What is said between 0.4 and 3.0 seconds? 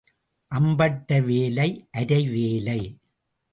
அம்பட்ட வேலை அரை வேலை.